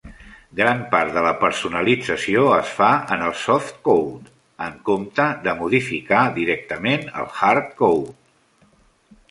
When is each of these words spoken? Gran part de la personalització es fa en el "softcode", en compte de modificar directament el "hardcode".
Gran 0.59 0.79
part 0.93 1.11
de 1.17 1.21
la 1.25 1.33
personalització 1.41 2.45
es 2.55 2.71
fa 2.79 2.87
en 3.17 3.25
el 3.27 3.35
"softcode", 3.43 4.33
en 4.69 4.81
compte 4.91 5.29
de 5.45 5.57
modificar 5.61 6.25
directament 6.43 7.07
el 7.23 7.33
"hardcode". 7.37 9.21